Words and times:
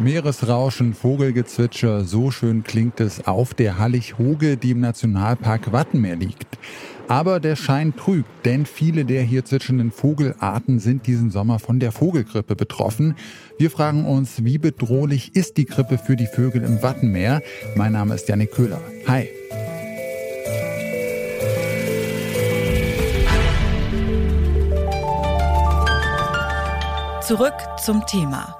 Meeresrauschen, 0.00 0.94
Vogelgezwitscher, 0.94 2.04
so 2.04 2.30
schön 2.30 2.64
klingt 2.64 3.00
es 3.00 3.26
auf 3.26 3.52
der 3.52 3.78
Hallig-Hoge, 3.78 4.56
die 4.56 4.70
im 4.70 4.80
Nationalpark 4.80 5.72
Wattenmeer 5.72 6.16
liegt. 6.16 6.58
Aber 7.06 7.38
der 7.38 7.54
Schein 7.54 7.94
trügt, 7.94 8.46
denn 8.46 8.64
viele 8.64 9.04
der 9.04 9.22
hier 9.22 9.44
zwitschernden 9.44 9.90
Vogelarten 9.90 10.78
sind 10.78 11.06
diesen 11.06 11.30
Sommer 11.30 11.58
von 11.58 11.80
der 11.80 11.92
Vogelgrippe 11.92 12.56
betroffen. 12.56 13.14
Wir 13.58 13.70
fragen 13.70 14.06
uns, 14.06 14.42
wie 14.42 14.56
bedrohlich 14.56 15.36
ist 15.36 15.58
die 15.58 15.66
Grippe 15.66 15.98
für 15.98 16.16
die 16.16 16.26
Vögel 16.26 16.62
im 16.62 16.82
Wattenmeer? 16.82 17.42
Mein 17.74 17.92
Name 17.92 18.14
ist 18.14 18.26
Janik 18.26 18.52
Köhler. 18.52 18.80
Hi. 19.06 19.28
Zurück 27.20 27.54
zum 27.84 28.04
Thema. 28.06 28.59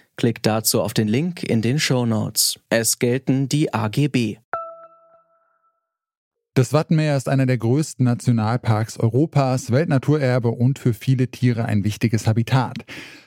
Klickt 0.17 0.45
dazu 0.45 0.81
auf 0.81 0.93
den 0.93 1.07
Link 1.07 1.43
in 1.43 1.61
den 1.61 1.79
Show 1.79 2.05
Notes. 2.05 2.59
Es 2.69 2.99
gelten 2.99 3.49
die 3.49 3.73
AGB. 3.73 4.37
Das 6.53 6.73
Wattenmeer 6.73 7.15
ist 7.15 7.29
einer 7.29 7.45
der 7.45 7.57
größten 7.57 8.03
Nationalparks 8.03 8.99
Europas, 8.99 9.71
Weltnaturerbe 9.71 10.49
und 10.49 10.79
für 10.79 10.93
viele 10.93 11.29
Tiere 11.29 11.63
ein 11.63 11.85
wichtiges 11.85 12.27
Habitat. 12.27 12.79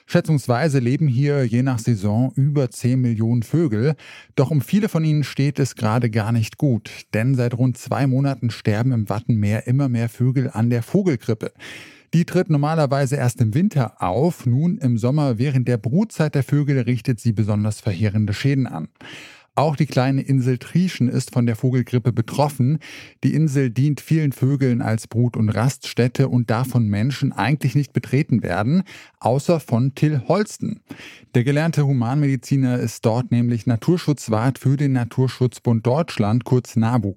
Schätzungsweise 0.04 0.78
leben 0.78 1.08
hier 1.08 1.42
je 1.44 1.62
nach 1.62 1.78
Saison 1.78 2.32
über 2.36 2.70
10 2.70 3.00
Millionen 3.00 3.42
Vögel, 3.42 3.94
doch 4.34 4.50
um 4.50 4.60
viele 4.60 4.90
von 4.90 5.04
ihnen 5.04 5.24
steht 5.24 5.58
es 5.58 5.74
gerade 5.74 6.10
gar 6.10 6.32
nicht 6.32 6.58
gut, 6.58 6.90
denn 7.14 7.34
seit 7.34 7.56
rund 7.56 7.78
zwei 7.78 8.06
Monaten 8.06 8.50
sterben 8.50 8.92
im 8.92 9.08
Wattenmeer 9.08 9.66
immer 9.66 9.88
mehr 9.88 10.10
Vögel 10.10 10.50
an 10.52 10.68
der 10.68 10.82
Vogelgrippe. 10.82 11.52
Die 12.14 12.24
tritt 12.24 12.48
normalerweise 12.48 13.16
erst 13.16 13.40
im 13.40 13.54
Winter 13.54 14.00
auf, 14.00 14.46
nun 14.46 14.78
im 14.78 14.98
Sommer 14.98 15.36
während 15.38 15.66
der 15.66 15.78
Brutzeit 15.78 16.36
der 16.36 16.44
Vögel 16.44 16.78
richtet 16.78 17.18
sie 17.18 17.32
besonders 17.32 17.80
verheerende 17.80 18.32
Schäden 18.32 18.68
an. 18.68 18.86
Auch 19.56 19.76
die 19.76 19.86
kleine 19.86 20.22
Insel 20.22 20.58
Trieschen 20.58 21.08
ist 21.08 21.32
von 21.32 21.46
der 21.46 21.54
Vogelgrippe 21.54 22.12
betroffen. 22.12 22.80
Die 23.22 23.34
Insel 23.34 23.70
dient 23.70 24.00
vielen 24.00 24.32
Vögeln 24.32 24.82
als 24.82 25.06
Brut- 25.06 25.36
und 25.36 25.48
Raststätte 25.48 26.28
und 26.28 26.50
darf 26.50 26.70
von 26.70 26.88
Menschen 26.88 27.32
eigentlich 27.32 27.76
nicht 27.76 27.92
betreten 27.92 28.42
werden, 28.42 28.82
außer 29.20 29.60
von 29.60 29.94
Till 29.94 30.22
Holsten. 30.26 30.80
Der 31.36 31.44
gelernte 31.44 31.86
Humanmediziner 31.86 32.80
ist 32.80 33.06
dort 33.06 33.30
nämlich 33.30 33.64
Naturschutzwart 33.64 34.58
für 34.58 34.76
den 34.76 34.92
Naturschutzbund 34.92 35.86
Deutschland, 35.86 36.44
kurz 36.44 36.74
NABU. 36.74 37.14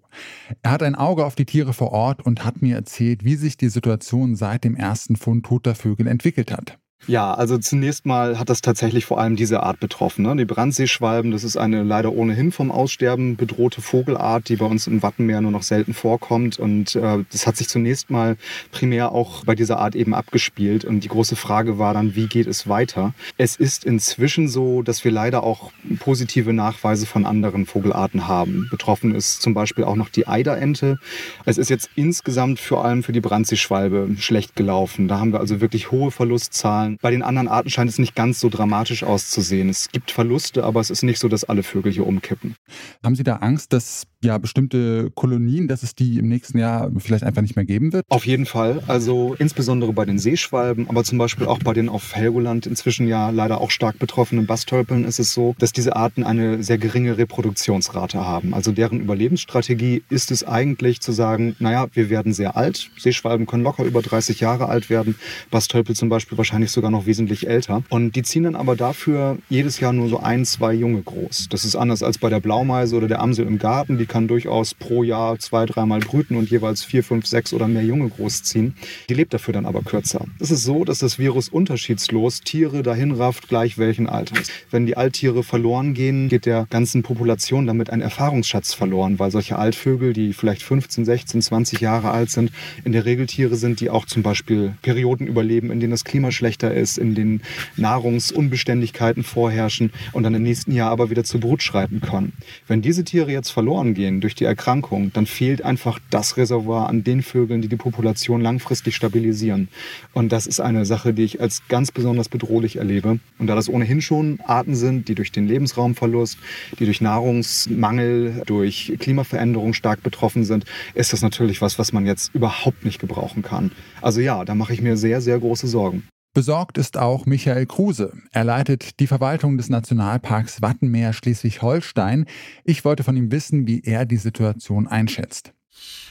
Er 0.62 0.70
hat 0.70 0.84
ein 0.84 0.94
Auge 0.94 1.26
auf 1.26 1.34
die 1.34 1.46
Tiere 1.46 1.74
vor 1.74 1.92
Ort 1.92 2.24
und 2.24 2.46
hat 2.46 2.62
mir 2.62 2.76
erzählt, 2.76 3.24
wie 3.24 3.36
sich 3.36 3.58
die 3.58 3.70
Situation 3.70 4.36
seit 4.36 4.64
dem 4.64 4.76
ersten 4.76 5.16
Fund 5.16 5.44
toter 5.44 5.74
Vögel 5.74 6.06
entwickelt 6.06 6.52
hat. 6.52 6.78
Ja, 7.06 7.34
also 7.34 7.58
zunächst 7.58 8.06
mal 8.06 8.38
hat 8.38 8.50
das 8.50 8.60
tatsächlich 8.60 9.06
vor 9.06 9.18
allem 9.18 9.38
diese 9.38 9.64
Art 9.64 9.80
betroffen. 9.80 10.24
Ne? 10.24 10.36
Die 10.36 10.44
Brandseeschwalben, 10.44 11.32
das 11.32 11.46
ist 11.46 11.56
eine 11.56 11.84
leider 11.84 12.12
ohnehin 12.12 12.52
vom 12.52 12.70
Aussterben 12.70 13.38
bedrohte 13.38 13.82
Vogelart, 13.82 14.50
die 14.50 14.58
bei 14.58 14.66
uns 14.66 14.88
im 14.88 15.02
Wattenmeer 15.02 15.40
nur 15.40 15.52
noch 15.52 15.64
selten 15.64 15.94
vorkommt. 15.94 16.60
Und 16.60 16.96
äh, 16.96 17.24
das 17.32 17.48
hat 17.48 17.56
sich 17.56 17.70
zunächst 17.70 18.10
mal 18.10 18.36
primär 18.72 19.14
auch 19.14 19.46
bei 19.46 19.56
dieser 19.56 19.80
Art 19.80 19.96
eben 19.96 20.14
abgespielt. 20.14 20.84
Und 20.84 21.02
die 21.06 21.08
große 21.08 21.38
Frage 21.38 21.80
war 21.80 21.94
dann, 21.94 22.16
wie 22.16 22.28
geht 22.28 22.48
es 22.48 22.68
weiter? 22.68 23.14
Es 23.38 23.56
ist 23.56 23.86
inzwischen 23.86 24.50
so, 24.50 24.82
dass 24.82 25.06
wir 25.06 25.12
leider 25.12 25.44
auch 25.44 25.72
positive 26.00 26.52
Nachweise 26.52 27.06
von 27.06 27.26
anderen 27.26 27.66
Vogelarten 27.68 28.28
haben. 28.28 28.68
Betroffen 28.70 29.16
ist 29.16 29.42
zum 29.42 29.54
Beispiel 29.54 29.86
auch 29.86 29.96
noch 29.96 30.10
die 30.10 30.28
Eiderente. 30.28 31.00
Es 31.46 31.58
ist 31.58 31.70
jetzt 31.70 31.90
insgesamt 31.96 32.60
vor 32.60 32.84
allem 32.84 33.02
für 33.02 33.14
die 33.14 33.22
Brandseeschwalbe 33.22 34.10
schlecht 34.20 34.58
gelaufen. 34.58 35.08
Da 35.08 35.20
haben 35.20 35.32
wir 35.32 35.40
also 35.40 35.62
wirklich 35.62 35.90
hohe 35.90 36.12
Verlustzahlen 36.12 36.87
Zahlen. 36.88 36.98
Bei 37.02 37.12
den 37.12 37.24
anderen 37.24 37.48
Arten 37.48 37.70
scheint 37.70 37.90
es 37.90 38.00
nicht 38.00 38.16
ganz 38.16 38.40
so 38.40 38.50
dramatisch 38.50 39.04
auszusehen. 39.04 39.70
Es 39.70 39.90
gibt 39.92 40.12
Verluste, 40.12 40.64
aber 40.64 40.80
es 40.80 40.90
ist 40.90 41.04
nicht 41.04 41.20
so, 41.20 41.28
dass 41.28 41.44
alle 41.44 41.64
Vögel 41.64 41.92
hier 41.92 42.08
umkippen. 42.08 42.56
Haben 43.04 43.16
Sie 43.16 43.24
da 43.24 43.38
Angst, 43.38 43.74
dass 43.74 44.04
ja 44.24 44.38
bestimmte 44.38 45.12
Kolonien, 45.12 45.68
dass 45.68 45.84
es 45.84 45.94
die 45.94 46.18
im 46.18 46.28
nächsten 46.28 46.58
Jahr 46.58 46.92
vielleicht 46.98 47.24
einfach 47.24 47.42
nicht 47.42 47.56
mehr 47.56 47.66
geben 47.66 47.94
wird? 47.94 48.04
Auf 48.10 48.26
jeden 48.26 48.46
Fall. 48.46 48.82
Also 48.88 49.36
insbesondere 49.38 49.94
bei 49.94 50.06
den 50.06 50.20
Seeschwalben, 50.20 50.90
aber 50.90 51.04
zum 51.04 51.18
Beispiel 51.18 51.46
auch 51.46 51.60
bei 51.60 51.74
den 51.74 51.90
auf 51.90 52.16
Helgoland 52.16 52.66
inzwischen 52.66 53.08
ja 53.08 53.30
leider 53.30 53.62
auch 53.62 53.72
stark 53.72 54.00
betroffenen 54.00 54.48
Bastölpeln 54.48 55.06
ist 55.06 55.20
es 55.20 55.34
so, 55.34 55.56
dass 55.60 55.72
diese 55.72 55.96
Arten 55.96 56.24
eine 56.24 56.64
sehr 56.64 56.78
geringe 56.78 57.18
Reproduktionsrate 57.18 58.20
haben. 58.20 58.54
Also 58.54 58.72
deren 58.72 59.00
Überlebensstrategie 59.00 60.04
ist 60.10 60.32
es 60.32 60.44
eigentlich 60.44 61.00
zu 61.00 61.12
sagen, 61.12 61.56
naja, 61.60 61.88
wir 61.94 62.10
werden 62.10 62.34
sehr 62.34 62.58
alt. 62.58 62.90
Seeschwalben 62.98 63.46
können 63.46 63.64
locker 63.64 63.84
über 63.84 64.02
30 64.02 64.40
Jahre 64.40 64.68
alt 64.68 64.90
werden. 64.90 65.16
Bastölpel 65.52 65.96
zum 65.96 66.10
Beispiel 66.10 66.38
wahrscheinlich 66.38 66.72
sogar 66.78 66.92
noch 66.92 67.08
wesentlich 67.08 67.48
älter. 67.48 67.82
Und 67.90 68.16
die 68.16 68.22
ziehen 68.22 68.44
dann 68.44 68.56
aber 68.56 68.76
dafür 68.76 69.40
jedes 69.50 69.80
Jahr 69.80 69.94
nur 69.94 70.10
so 70.10 70.20
ein, 70.20 70.46
zwei 70.46 70.74
Junge 70.74 71.02
groß. 71.02 71.48
Das 71.50 71.66
ist 71.66 71.76
anders 71.76 72.04
als 72.04 72.20
bei 72.20 72.30
der 72.30 72.40
Blaumeise 72.40 72.96
oder 72.96 73.08
der 73.08 73.20
Amsel 73.20 73.48
im 73.48 73.58
Garten. 73.58 73.98
Die 73.98 74.06
kann 74.06 74.28
durchaus 74.28 74.76
pro 74.76 75.02
Jahr 75.02 75.40
zwei, 75.40 75.66
dreimal 75.66 76.00
brüten 76.00 76.38
und 76.38 76.52
jeweils 76.52 76.84
vier, 76.84 77.04
fünf, 77.04 77.26
sechs 77.26 77.52
oder 77.52 77.68
mehr 77.68 77.84
Junge 77.84 78.10
großziehen. 78.10 78.76
Die 79.10 79.16
lebt 79.16 79.34
dafür 79.34 79.56
dann 79.56 79.66
aber 79.66 79.82
kürzer. 79.82 80.26
Es 80.40 80.52
ist 80.52 80.64
so, 80.64 80.86
dass 80.86 81.00
das 81.00 81.18
Virus 81.18 81.50
unterschiedslos 81.50 82.42
Tiere 82.42 82.84
dahin 82.84 83.12
rafft, 83.12 83.50
gleich 83.50 83.80
welchen 83.80 84.08
Alters. 84.08 84.52
Wenn 84.70 84.86
die 84.86 84.98
Alttiere 84.98 85.44
verloren 85.44 85.96
gehen, 85.96 86.30
geht 86.30 86.46
der 86.46 86.68
ganzen 86.70 87.02
Population 87.02 87.66
damit 87.66 87.90
ein 87.90 88.02
Erfahrungsschatz 88.02 88.76
verloren, 88.76 89.18
weil 89.18 89.32
solche 89.32 89.58
Altvögel, 89.58 90.14
die 90.14 90.34
vielleicht 90.34 90.62
15, 90.62 91.06
16, 91.06 91.42
20 91.42 91.82
Jahre 91.82 92.12
alt 92.12 92.30
sind, 92.30 92.52
in 92.84 92.92
der 92.92 93.06
Regel 93.06 93.26
Tiere 93.26 93.56
sind, 93.56 93.80
die 93.80 93.90
auch 93.90 94.06
zum 94.06 94.22
Beispiel 94.22 94.76
Perioden 94.84 95.26
überleben, 95.26 95.72
in 95.72 95.80
denen 95.80 95.92
das 95.92 96.04
Klima 96.04 96.32
schlechter 96.32 96.67
schlechter 96.68 96.74
ist, 96.74 96.98
in 96.98 97.16
den 97.16 97.42
Nahrungsunbeständigkeiten 97.76 99.24
vorherrschen 99.24 99.92
und 100.14 100.24
dann 100.24 100.34
im 100.36 100.44
nächsten 100.44 100.72
Jahr 100.72 100.92
aber 100.92 101.10
wieder 101.10 101.24
zur 101.24 101.40
Brut 101.40 101.62
schreiten 101.62 102.02
können. 102.02 102.34
Wenn 102.68 102.82
diese 102.82 103.04
Tiere 103.04 103.32
jetzt 103.32 103.52
verloren 103.52 103.94
gehen 103.94 104.22
durch 104.22 104.36
die 104.36 104.46
Erkrankung, 104.46 105.12
dann 105.14 105.26
fehlt 105.26 105.62
einfach 105.62 106.00
das 106.10 106.38
Reservoir 106.38 106.90
an 106.90 107.04
den 107.04 107.22
Vögeln, 107.22 107.62
die 107.62 107.68
die 107.68 107.76
Population 107.76 108.42
langfristig 108.42 108.96
stabilisieren. 108.96 109.70
Und 110.14 110.32
das 110.32 110.48
ist 110.48 110.60
eine 110.60 110.86
Sache, 110.86 111.14
die 111.14 111.24
ich 111.24 111.42
als 111.42 111.68
ganz 111.68 111.92
besonders 111.92 112.30
bedrohlich 112.30 112.78
erlebe. 112.78 113.20
Und 113.38 113.48
da 113.48 113.56
das 113.56 113.70
ohnehin 113.70 114.02
schon 114.02 114.40
Arten 114.46 114.76
sind, 114.76 115.08
die 115.08 115.16
durch 115.16 115.32
den 115.32 115.48
Lebensraumverlust, 115.48 116.38
die 116.80 116.86
durch 116.86 117.02
Nahrungsmangel, 117.02 118.44
durch 118.46 118.94
Klimaveränderung 119.00 119.74
stark 119.74 120.04
betroffen 120.04 120.44
sind, 120.44 120.66
ist 120.94 121.14
das 121.14 121.22
natürlich 121.22 121.62
was, 121.62 121.80
was 121.80 121.94
man 121.94 122.06
jetzt 122.06 122.34
überhaupt 122.34 122.86
nicht 122.86 123.00
gebrauchen 123.00 123.42
kann. 123.42 123.72
Also 124.02 124.22
ja, 124.22 124.46
da 124.46 124.56
mache 124.56 124.74
ich 124.74 124.82
mir 124.82 124.98
sehr, 124.98 125.22
sehr 125.22 125.40
große 125.40 125.68
Sorgen. 125.68 126.04
Besorgt 126.34 126.78
ist 126.78 126.98
auch 126.98 127.26
Michael 127.26 127.66
Kruse. 127.66 128.14
Er 128.32 128.44
leitet 128.44 129.00
die 129.00 129.08
Verwaltung 129.08 129.58
des 129.58 129.70
Nationalparks 129.70 130.62
Wattenmeer 130.62 131.14
Schleswig-Holstein. 131.14 132.26
Ich 132.64 132.86
wollte 132.86 133.04
von 133.04 133.18
ihm 133.18 133.32
wissen, 133.32 133.66
wie 133.66 133.82
er 133.84 134.06
die 134.06 134.18
Situation 134.18 134.88
einschätzt. 134.88 135.54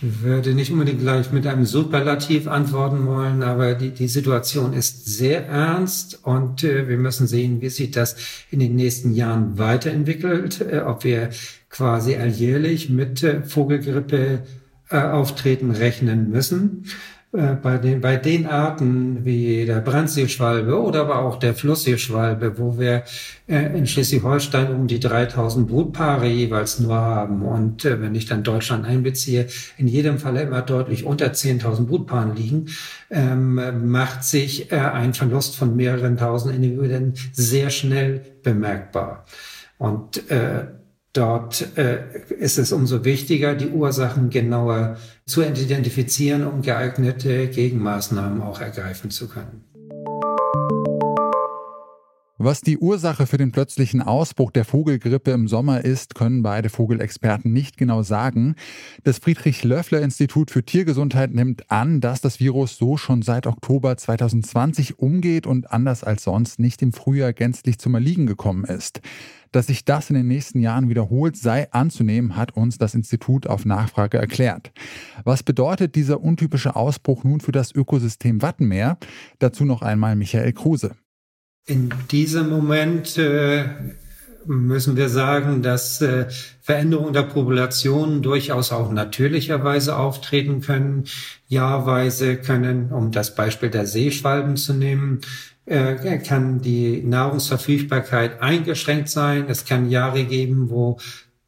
Ich 0.02 0.22
würde 0.22 0.54
nicht 0.54 0.70
unbedingt 0.70 1.00
gleich 1.00 1.32
mit 1.32 1.46
einem 1.46 1.64
Superlativ 1.64 2.46
antworten 2.48 3.06
wollen, 3.06 3.42
aber 3.42 3.74
die, 3.74 3.90
die 3.90 4.08
Situation 4.08 4.72
ist 4.72 5.06
sehr 5.06 5.46
ernst 5.46 6.24
und 6.24 6.62
äh, 6.62 6.88
wir 6.88 6.98
müssen 6.98 7.26
sehen, 7.26 7.62
wie 7.62 7.70
sich 7.70 7.90
das 7.90 8.16
in 8.50 8.60
den 8.60 8.76
nächsten 8.76 9.12
Jahren 9.14 9.58
weiterentwickelt, 9.58 10.60
äh, 10.60 10.80
ob 10.80 11.04
wir 11.04 11.30
quasi 11.70 12.16
alljährlich 12.16 12.90
mit 12.90 13.22
äh, 13.22 13.42
Vogelgrippe 13.42 14.42
äh, 14.90 14.98
auftreten 14.98 15.70
rechnen 15.70 16.30
müssen. 16.30 16.84
Äh, 17.36 17.56
bei 17.62 17.76
den, 17.76 18.00
bei 18.00 18.16
den 18.16 18.46
Arten 18.46 19.24
wie 19.26 19.66
der 19.66 19.80
Brandseeschwalbe 19.80 20.80
oder 20.80 21.02
aber 21.02 21.18
auch 21.18 21.38
der 21.38 21.52
Flussseeschwalbe, 21.52 22.58
wo 22.58 22.78
wir 22.78 23.04
äh, 23.46 23.76
in 23.76 23.86
Schleswig-Holstein 23.86 24.74
um 24.74 24.86
die 24.86 25.00
3000 25.00 25.68
Brutpaare 25.68 26.26
jeweils 26.26 26.80
nur 26.80 26.94
haben 26.94 27.42
und 27.42 27.84
äh, 27.84 28.00
wenn 28.00 28.14
ich 28.14 28.24
dann 28.24 28.42
Deutschland 28.42 28.86
einbeziehe, 28.86 29.48
in 29.76 29.86
jedem 29.86 30.18
Fall 30.18 30.36
immer 30.36 30.62
deutlich 30.62 31.04
unter 31.04 31.26
10.000 31.26 31.86
Brutpaaren 31.86 32.34
liegen, 32.34 32.66
ähm, 33.10 33.90
macht 33.90 34.24
sich 34.24 34.72
ein 34.72 35.12
Verlust 35.12 35.56
von 35.56 35.76
mehreren 35.76 36.16
tausend 36.16 36.54
Individuen 36.54 37.14
sehr 37.32 37.68
schnell 37.68 38.22
bemerkbar. 38.42 39.26
Und 39.76 40.30
äh, 40.30 40.68
Dort 41.16 41.78
äh, 41.78 42.00
ist 42.38 42.58
es 42.58 42.72
umso 42.72 43.06
wichtiger, 43.06 43.54
die 43.54 43.68
Ursachen 43.68 44.28
genauer 44.28 44.98
zu 45.24 45.42
identifizieren, 45.42 46.46
um 46.46 46.60
geeignete 46.60 47.48
Gegenmaßnahmen 47.48 48.42
auch 48.42 48.60
ergreifen 48.60 49.10
zu 49.10 49.26
können. 49.26 49.64
Was 52.46 52.60
die 52.60 52.78
Ursache 52.78 53.26
für 53.26 53.38
den 53.38 53.50
plötzlichen 53.50 54.00
Ausbruch 54.00 54.52
der 54.52 54.64
Vogelgrippe 54.64 55.32
im 55.32 55.48
Sommer 55.48 55.84
ist, 55.84 56.14
können 56.14 56.44
beide 56.44 56.68
Vogelexperten 56.68 57.52
nicht 57.52 57.76
genau 57.76 58.04
sagen. 58.04 58.54
Das 59.02 59.18
Friedrich-Löffler-Institut 59.18 60.52
für 60.52 60.64
Tiergesundheit 60.64 61.34
nimmt 61.34 61.72
an, 61.72 62.00
dass 62.00 62.20
das 62.20 62.38
Virus 62.38 62.78
so 62.78 62.98
schon 62.98 63.22
seit 63.22 63.48
Oktober 63.48 63.96
2020 63.96 65.00
umgeht 65.00 65.44
und 65.44 65.72
anders 65.72 66.04
als 66.04 66.22
sonst 66.22 66.60
nicht 66.60 66.82
im 66.82 66.92
Frühjahr 66.92 67.32
gänzlich 67.32 67.80
zum 67.80 67.94
Erliegen 67.94 68.26
gekommen 68.26 68.62
ist. 68.62 69.00
Dass 69.50 69.66
sich 69.66 69.84
das 69.84 70.10
in 70.10 70.14
den 70.14 70.28
nächsten 70.28 70.60
Jahren 70.60 70.88
wiederholt, 70.88 71.36
sei 71.36 71.72
anzunehmen, 71.72 72.36
hat 72.36 72.56
uns 72.56 72.78
das 72.78 72.94
Institut 72.94 73.48
auf 73.48 73.64
Nachfrage 73.64 74.18
erklärt. 74.18 74.70
Was 75.24 75.42
bedeutet 75.42 75.96
dieser 75.96 76.20
untypische 76.20 76.76
Ausbruch 76.76 77.24
nun 77.24 77.40
für 77.40 77.50
das 77.50 77.74
Ökosystem 77.74 78.40
Wattenmeer? 78.40 78.98
Dazu 79.40 79.64
noch 79.64 79.82
einmal 79.82 80.14
Michael 80.14 80.52
Kruse. 80.52 80.94
In 81.68 81.92
diesem 82.12 82.48
Moment 82.48 83.18
äh, 83.18 83.64
müssen 84.44 84.96
wir 84.96 85.08
sagen, 85.08 85.62
dass 85.62 86.00
äh, 86.00 86.26
Veränderungen 86.62 87.12
der 87.12 87.24
Population 87.24 88.22
durchaus 88.22 88.70
auch 88.70 88.92
natürlicherweise 88.92 89.96
auftreten 89.96 90.60
können. 90.60 91.06
Jahrweise 91.48 92.36
können, 92.36 92.92
um 92.92 93.10
das 93.10 93.34
Beispiel 93.34 93.68
der 93.68 93.84
Seeschwalben 93.84 94.56
zu 94.56 94.74
nehmen, 94.74 95.22
äh, 95.64 96.18
kann 96.18 96.60
die 96.60 97.02
Nahrungsverfügbarkeit 97.02 98.40
eingeschränkt 98.40 99.08
sein. 99.08 99.46
Es 99.48 99.64
kann 99.64 99.90
Jahre 99.90 100.22
geben, 100.22 100.70
wo 100.70 100.98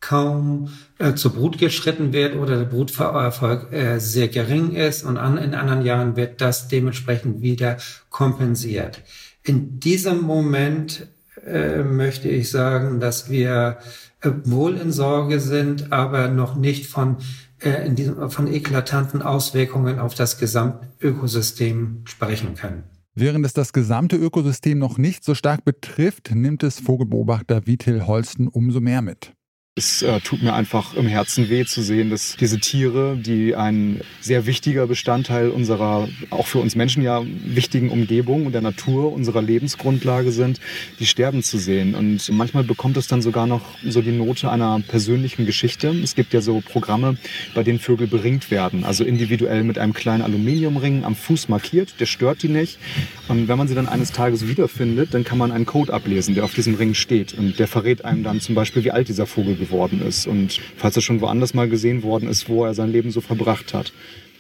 kaum 0.01 0.71
äh, 0.99 1.15
zur 1.15 1.33
Brut 1.33 1.59
geschritten 1.59 2.13
wird 2.13 2.35
oder 2.35 2.57
der 2.57 2.65
Bruterfolg 2.65 3.73
äh, 3.73 4.01
sehr 4.01 4.27
gering 4.27 4.73
ist 4.75 5.05
und 5.05 5.17
an, 5.17 5.39
in 5.39 5.55
anderen 5.55 5.83
Jahren 5.83 6.17
wird 6.17 6.41
das 6.41 6.67
dementsprechend 6.67 7.41
wieder 7.41 7.77
kompensiert. 8.11 9.01
In 9.49 9.81
diesem 9.81 10.21
Moment 10.21 11.07
äh, 11.47 11.83
möchte 11.83 12.29
ich 12.29 12.51
sagen, 12.51 13.01
dass 13.01 13.31
wir 13.31 13.79
äh, 14.21 14.31
wohl 14.45 14.77
in 14.77 14.93
Sorge 14.93 15.41
sind, 15.41 15.91
aber 15.91 16.29
noch 16.29 16.55
nicht 16.55 16.87
von, 16.87 17.17
äh, 17.63 17.87
in 17.87 17.95
diesem, 17.95 18.29
von 18.29 18.47
eklatanten 18.47 19.23
Auswirkungen 19.23 20.01
auf 20.01 20.15
das 20.15 20.39
Gesamtökosystem 20.39 22.03
sprechen 22.05 22.57
können. 22.57 22.83
Während 23.15 23.47
es 23.47 23.55
das 23.55 23.73
gesamte 23.73 24.17
Ökosystem 24.17 24.79
noch 24.79 24.99
nicht 24.99 25.25
so 25.25 25.35
stark 25.35 25.65
betrifft, 25.65 26.31
nimmt 26.35 26.63
es 26.63 26.79
Vogelbeobachter 26.79 27.67
Vitil 27.67 28.07
Holsten 28.07 28.49
umso 28.49 28.83
mehr 28.83 29.01
mit. 29.01 29.33
Es 29.79 30.03
äh, 30.03 30.19
tut 30.19 30.43
mir 30.43 30.55
einfach 30.55 30.95
im 30.95 31.07
Herzen 31.07 31.49
weh 31.51 31.65
zu 31.65 31.83
sehen, 31.83 32.11
dass 32.11 32.35
diese 32.35 32.59
Tiere, 32.59 33.17
die 33.17 33.55
ein 33.55 34.01
sehr 34.21 34.45
wichtiger 34.45 34.89
Bestandteil 34.89 35.51
unserer, 35.51 36.09
auch 36.31 36.49
für 36.49 36.59
uns 36.59 36.75
Menschen 36.75 37.01
ja 37.01 37.23
wichtigen 37.45 37.91
Umgebung 37.91 38.47
und 38.47 38.53
der 38.55 38.61
Natur, 38.61 39.13
unserer 39.13 39.41
Lebensgrundlage 39.41 40.33
sind, 40.33 40.59
die 40.99 41.07
sterben 41.07 41.45
zu 41.45 41.59
sehen. 41.59 41.95
Und 41.95 42.29
manchmal 42.33 42.65
bekommt 42.65 42.97
es 42.97 43.07
dann 43.07 43.23
sogar 43.23 43.47
noch 43.47 43.63
so 43.87 44.03
die 44.03 44.11
Note 44.11 44.51
einer 44.51 44.81
persönlichen 44.81 45.47
Geschichte. 45.47 45.91
Es 46.03 46.17
gibt 46.17 46.35
ja 46.35 46.41
so 46.41 46.61
Programme, 46.61 47.17
bei 47.55 47.63
denen 47.63 47.79
Vögel 47.79 48.09
beringt 48.09 48.51
werden, 48.51 48.83
also 48.83 49.05
individuell 49.05 49.63
mit 49.63 49.79
einem 49.79 49.93
kleinen 49.93 50.23
Aluminiumring 50.23 51.05
am 51.05 51.15
Fuß 51.15 51.49
markiert, 51.49 52.01
der 52.01 52.07
stört 52.07 52.43
die 52.43 52.49
nicht. 52.49 52.81
Und 53.29 53.47
wenn 53.47 53.59
man 53.59 53.69
sie 53.69 53.77
dann 53.77 53.87
eines 53.87 54.11
Tages 54.11 54.49
wiederfindet, 54.49 55.15
dann 55.15 55.23
kann 55.23 55.39
man 55.39 55.53
einen 55.53 55.67
Code 55.67 55.93
ablesen, 55.95 56.35
der 56.35 56.43
auf 56.43 56.55
diesem 56.55 56.75
Ring 56.75 56.95
steht. 56.95 57.35
Und 57.39 57.61
der 57.61 57.69
verrät 57.69 58.05
einem 58.05 58.25
dann 58.25 58.41
zum 58.41 58.57
Beispiel, 58.57 58.83
wie 58.83 58.91
alt 58.91 59.07
dieser 59.07 59.27
Vogel 59.27 59.55
geworden 59.55 59.68
geworden 59.69 60.03
ist 60.07 60.27
und 60.27 60.61
falls 60.77 60.97
er 60.97 61.03
schon 61.03 61.21
woanders 61.21 61.55
mal 61.55 61.69
gesehen 61.69 62.03
worden 62.03 62.29
ist, 62.29 62.49
wo 62.49 62.65
er 62.65 62.75
sein 62.75 62.91
Leben 62.91 63.11
so 63.11 63.21
verbracht 63.21 63.75
hat. 63.75 63.93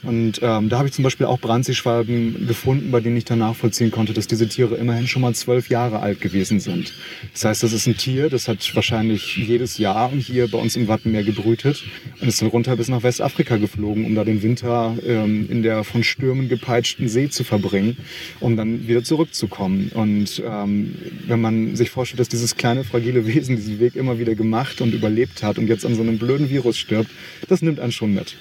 Und 0.04 0.40
ähm, 0.42 0.68
da 0.68 0.78
habe 0.78 0.88
ich 0.88 0.94
zum 0.94 1.02
Beispiel 1.02 1.26
auch 1.26 1.40
Brandseeschwalben 1.40 2.46
gefunden, 2.46 2.92
bei 2.92 3.00
denen 3.00 3.16
ich 3.16 3.24
dann 3.24 3.40
nachvollziehen 3.40 3.90
konnte, 3.90 4.12
dass 4.12 4.28
diese 4.28 4.48
Tiere 4.48 4.76
immerhin 4.76 5.08
schon 5.08 5.22
mal 5.22 5.34
zwölf 5.34 5.70
Jahre 5.70 6.00
alt 6.00 6.20
gewesen 6.20 6.60
sind. 6.60 6.92
Das 7.32 7.44
heißt, 7.44 7.62
das 7.64 7.72
ist 7.72 7.86
ein 7.88 7.96
Tier, 7.96 8.30
das 8.30 8.46
hat 8.46 8.74
wahrscheinlich 8.74 9.36
jedes 9.36 9.78
Jahr 9.78 10.10
hier 10.12 10.48
bei 10.48 10.58
uns 10.58 10.76
im 10.76 10.86
Wattenmeer 10.86 11.24
gebrütet 11.24 11.82
und 12.20 12.28
ist 12.28 12.40
dann 12.40 12.48
runter 12.48 12.76
bis 12.76 12.88
nach 12.88 13.02
Westafrika 13.02 13.56
geflogen, 13.56 14.04
um 14.04 14.14
da 14.14 14.24
den 14.24 14.42
Winter 14.42 14.96
ähm, 15.04 15.48
in 15.50 15.62
der 15.62 15.82
von 15.82 16.04
Stürmen 16.04 16.48
gepeitschten 16.48 17.08
See 17.08 17.28
zu 17.28 17.42
verbringen, 17.42 17.96
um 18.38 18.56
dann 18.56 18.86
wieder 18.86 19.02
zurückzukommen. 19.02 19.90
Und 19.94 20.40
ähm, 20.46 20.94
wenn 21.26 21.40
man 21.40 21.74
sich 21.74 21.90
vorstellt, 21.90 22.20
dass 22.20 22.28
dieses 22.28 22.56
kleine, 22.56 22.84
fragile 22.84 23.26
Wesen 23.26 23.56
diesen 23.56 23.80
Weg 23.80 23.96
immer 23.96 24.20
wieder 24.20 24.36
gemacht 24.36 24.80
und 24.80 24.94
überlebt 24.94 25.42
hat 25.42 25.58
und 25.58 25.66
jetzt 25.66 25.84
an 25.84 25.96
so 25.96 26.02
einem 26.02 26.18
blöden 26.18 26.50
Virus 26.50 26.78
stirbt, 26.78 27.10
das 27.48 27.62
nimmt 27.62 27.80
einen 27.80 27.92
schon 27.92 28.14
mit. 28.14 28.36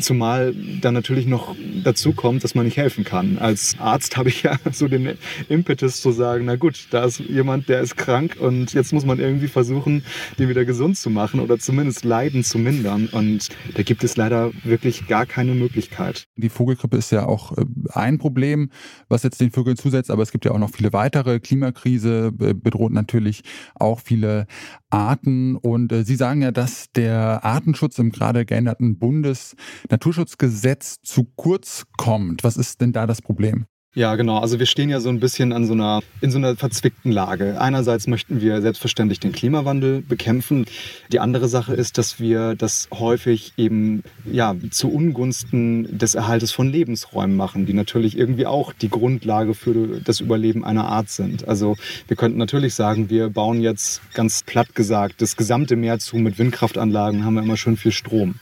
Zumal 0.00 0.54
dann 0.80 0.94
natürlich 0.94 1.26
noch 1.26 1.54
dazu 1.84 2.12
kommt, 2.12 2.44
dass 2.44 2.54
man 2.54 2.64
nicht 2.64 2.76
helfen 2.76 3.04
kann. 3.04 3.38
Als 3.38 3.76
Arzt 3.78 4.16
habe 4.16 4.28
ich 4.28 4.42
ja 4.42 4.58
so 4.72 4.88
den 4.88 5.16
Impetus 5.48 6.00
zu 6.00 6.12
sagen, 6.12 6.44
na 6.46 6.56
gut, 6.56 6.88
da 6.90 7.04
ist 7.04 7.20
jemand, 7.20 7.68
der 7.68 7.80
ist 7.80 7.96
krank 7.96 8.36
und 8.38 8.72
jetzt 8.72 8.92
muss 8.92 9.04
man 9.04 9.18
irgendwie 9.18 9.48
versuchen, 9.48 10.04
den 10.38 10.48
wieder 10.48 10.64
gesund 10.64 10.96
zu 10.98 11.10
machen 11.10 11.40
oder 11.40 11.58
zumindest 11.58 12.04
Leiden 12.04 12.44
zu 12.44 12.58
mindern. 12.58 13.06
Und 13.06 13.48
da 13.74 13.82
gibt 13.82 14.04
es 14.04 14.16
leider 14.16 14.52
wirklich 14.64 15.06
gar 15.06 15.26
keine 15.26 15.54
Möglichkeit. 15.54 16.26
Die 16.36 16.48
Vogelgrippe 16.48 16.96
ist 16.96 17.12
ja 17.12 17.26
auch 17.26 17.56
äh, 17.56 17.64
ein 17.92 18.18
Problem, 18.18 18.70
was 19.08 19.22
jetzt 19.22 19.40
den 19.40 19.50
Vögeln 19.50 19.76
zusetzt, 19.76 20.10
aber 20.10 20.22
es 20.22 20.32
gibt 20.32 20.44
ja 20.44 20.52
auch 20.52 20.58
noch 20.58 20.70
viele 20.70 20.92
weitere. 20.92 21.40
Klimakrise 21.40 22.32
äh, 22.40 22.54
bedroht 22.54 22.92
natürlich 22.92 23.42
auch 23.74 24.00
viele 24.00 24.46
Arten. 24.90 25.56
Und 25.56 25.92
äh, 25.92 26.04
Sie 26.04 26.16
sagen 26.16 26.42
ja, 26.42 26.52
dass 26.52 26.90
der 26.92 27.44
Artenschutz 27.44 27.98
im 27.98 28.10
gerade 28.10 28.44
geänderten 28.44 28.98
Bundesnaturschutzgesetz 29.36 31.00
zu 31.02 31.24
kurz 31.36 31.84
kommt. 31.96 32.44
Was 32.44 32.56
ist 32.56 32.80
denn 32.80 32.92
da 32.92 33.06
das 33.06 33.22
Problem? 33.22 33.66
Ja, 33.96 34.14
genau. 34.14 34.40
Also 34.40 34.58
wir 34.58 34.66
stehen 34.66 34.90
ja 34.90 35.00
so 35.00 35.08
ein 35.08 35.20
bisschen 35.20 35.54
an 35.54 35.64
so 35.64 35.72
einer, 35.72 36.02
in 36.20 36.30
so 36.30 36.36
einer 36.36 36.54
verzwickten 36.54 37.10
Lage. 37.10 37.58
Einerseits 37.58 38.06
möchten 38.06 38.42
wir 38.42 38.60
selbstverständlich 38.60 39.20
den 39.20 39.32
Klimawandel 39.32 40.02
bekämpfen. 40.02 40.66
Die 41.12 41.18
andere 41.18 41.48
Sache 41.48 41.72
ist, 41.72 41.96
dass 41.96 42.20
wir 42.20 42.56
das 42.56 42.88
häufig 42.92 43.54
eben, 43.56 44.02
ja, 44.30 44.54
zu 44.70 44.92
Ungunsten 44.92 45.96
des 45.96 46.14
Erhaltes 46.14 46.52
von 46.52 46.70
Lebensräumen 46.70 47.38
machen, 47.38 47.64
die 47.64 47.72
natürlich 47.72 48.18
irgendwie 48.18 48.44
auch 48.44 48.74
die 48.74 48.90
Grundlage 48.90 49.54
für 49.54 49.98
das 50.04 50.20
Überleben 50.20 50.62
einer 50.62 50.88
Art 50.88 51.08
sind. 51.08 51.48
Also 51.48 51.76
wir 52.06 52.18
könnten 52.18 52.36
natürlich 52.36 52.74
sagen, 52.74 53.08
wir 53.08 53.30
bauen 53.30 53.62
jetzt 53.62 54.02
ganz 54.12 54.42
platt 54.42 54.74
gesagt 54.74 55.22
das 55.22 55.38
gesamte 55.38 55.74
Meer 55.74 56.00
zu 56.00 56.16
mit 56.16 56.38
Windkraftanlagen, 56.38 57.24
haben 57.24 57.32
wir 57.32 57.42
immer 57.42 57.56
schön 57.56 57.78
viel 57.78 57.92
Strom. 57.92 58.34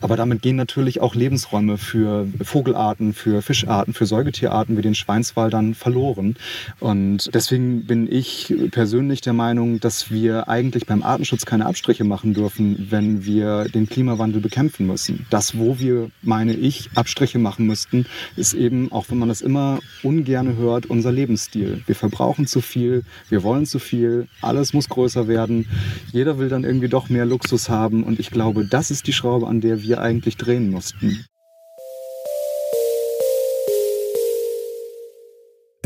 Aber 0.00 0.16
damit 0.16 0.42
gehen 0.42 0.56
natürlich 0.56 1.00
auch 1.00 1.14
Lebensräume 1.14 1.78
für 1.78 2.26
Vogelarten, 2.42 3.14
für 3.14 3.40
Fischarten, 3.40 3.94
für 3.94 4.04
Säugetierarten 4.04 4.76
wie 4.76 4.82
den 4.82 4.95
Schweinswal 4.96 5.50
dann 5.50 5.74
verloren. 5.74 6.36
Und 6.80 7.30
deswegen 7.34 7.86
bin 7.86 8.10
ich 8.10 8.54
persönlich 8.70 9.20
der 9.20 9.32
Meinung, 9.32 9.80
dass 9.80 10.10
wir 10.10 10.48
eigentlich 10.48 10.86
beim 10.86 11.02
Artenschutz 11.02 11.46
keine 11.46 11.66
Abstriche 11.66 12.04
machen 12.04 12.34
dürfen, 12.34 12.86
wenn 12.90 13.24
wir 13.24 13.64
den 13.64 13.88
Klimawandel 13.88 14.40
bekämpfen 14.40 14.86
müssen. 14.86 15.26
Das, 15.30 15.58
wo 15.58 15.78
wir, 15.78 16.10
meine 16.22 16.54
ich, 16.54 16.90
Abstriche 16.94 17.38
machen 17.38 17.66
müssten, 17.66 18.06
ist 18.36 18.54
eben, 18.54 18.90
auch 18.92 19.06
wenn 19.08 19.18
man 19.18 19.28
das 19.28 19.40
immer 19.40 19.80
ungerne 20.02 20.56
hört, 20.56 20.86
unser 20.86 21.12
Lebensstil. 21.12 21.82
Wir 21.86 21.94
verbrauchen 21.94 22.46
zu 22.46 22.60
viel, 22.60 23.04
wir 23.28 23.42
wollen 23.42 23.66
zu 23.66 23.78
viel, 23.78 24.28
alles 24.40 24.72
muss 24.72 24.88
größer 24.88 25.28
werden. 25.28 25.66
Jeder 26.12 26.38
will 26.38 26.48
dann 26.48 26.64
irgendwie 26.64 26.88
doch 26.88 27.08
mehr 27.08 27.26
Luxus 27.26 27.68
haben. 27.68 28.02
Und 28.02 28.18
ich 28.20 28.30
glaube, 28.30 28.66
das 28.66 28.90
ist 28.90 29.06
die 29.06 29.12
Schraube, 29.12 29.46
an 29.46 29.60
der 29.60 29.82
wir 29.82 30.00
eigentlich 30.00 30.36
drehen 30.36 30.70
mussten. 30.70 31.24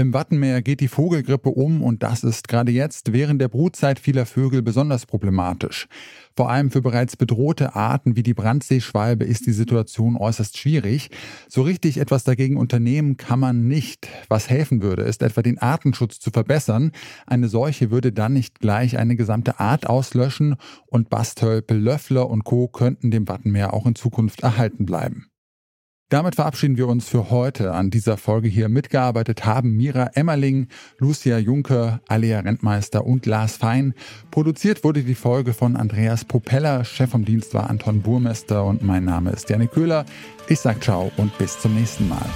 Im 0.01 0.15
Wattenmeer 0.15 0.63
geht 0.63 0.81
die 0.81 0.89
Vogelgrippe 0.89 1.51
um 1.51 1.83
und 1.83 2.03
das 2.03 2.25
ist 2.25 2.49
gerade 2.49 2.73
jetzt 2.73 3.13
während 3.13 3.39
der 3.39 3.49
Brutzeit 3.49 3.99
vieler 3.99 4.25
Vögel 4.25 4.63
besonders 4.63 5.05
problematisch. 5.05 5.89
Vor 6.35 6.49
allem 6.49 6.71
für 6.71 6.81
bereits 6.81 7.19
bedrohte 7.19 7.75
Arten 7.77 8.17
wie 8.17 8.23
die 8.23 8.33
Brandseeschwalbe 8.33 9.27
ist 9.27 9.45
die 9.45 9.53
Situation 9.53 10.17
äußerst 10.17 10.57
schwierig. 10.57 11.11
So 11.49 11.61
richtig 11.61 11.99
etwas 11.99 12.25
dagegen 12.25 12.57
unternehmen 12.57 13.19
kann 13.19 13.41
man 13.41 13.69
nicht. 13.69 14.09
Was 14.31 14.49
helfen 14.49 14.81
würde, 14.81 15.03
ist 15.03 15.23
etwa 15.23 15.43
den 15.43 15.59
Artenschutz 15.59 16.19
zu 16.19 16.31
verbessern. 16.31 16.93
Eine 17.27 17.49
Seuche 17.49 17.91
würde 17.91 18.11
dann 18.11 18.33
nicht 18.33 18.59
gleich 18.59 18.97
eine 18.97 19.17
gesamte 19.17 19.61
Art 19.61 19.87
auslöschen 19.87 20.57
und 20.87 21.11
Bastölpel, 21.11 21.79
Löffler 21.79 22.31
und 22.31 22.45
Co. 22.45 22.69
könnten 22.69 23.11
dem 23.11 23.29
Wattenmeer 23.29 23.75
auch 23.75 23.85
in 23.85 23.97
Zukunft 23.97 24.43
erhalten 24.43 24.87
bleiben. 24.87 25.30
Damit 26.11 26.35
verabschieden 26.35 26.77
wir 26.77 26.89
uns 26.89 27.09
für 27.09 27.31
heute. 27.31 27.73
An 27.73 27.91
dieser 27.91 28.17
Folge 28.17 28.49
hier 28.49 28.69
mitgearbeitet 28.69 29.45
haben 29.45 29.77
Mira 29.77 30.11
Emmerling, 30.15 30.67
Lucia 30.99 31.39
Juncker, 31.39 32.01
Alia 32.09 32.41
Rentmeister 32.41 33.07
und 33.07 33.27
Lars 33.27 33.57
Fein. 33.57 33.95
Produziert 34.33 34.83
wurde 34.83 35.05
die 35.05 35.15
Folge 35.15 35.55
von 35.55 35.77
Andreas 35.77 36.25
Propeller. 36.25 36.85
Chef 36.85 37.11
vom 37.11 37.25
Dienst 37.25 37.55
war 37.55 37.71
Anton 37.71 38.03
Burmester 38.03 38.65
und 38.65 38.83
mein 38.83 39.05
Name 39.05 39.31
ist 39.31 39.49
Janik 39.51 39.71
Köhler. 39.71 40.05
Ich 40.49 40.59
sag 40.59 40.83
ciao 40.83 41.13
und 41.17 41.37
bis 41.39 41.61
zum 41.61 41.77
nächsten 41.77 42.09
Mal. 42.09 42.27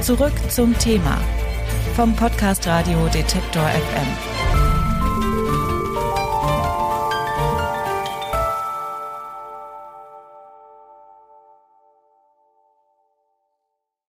Zurück 0.00 0.34
zum 0.48 0.78
Thema 0.78 1.18
vom 1.96 2.14
Podcast 2.14 2.68
Radio 2.68 3.08
Detektor 3.08 3.64
FM. 3.64 4.35